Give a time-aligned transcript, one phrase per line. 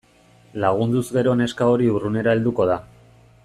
[0.63, 2.81] Lagunduz gero neska hori urrunera helduko da.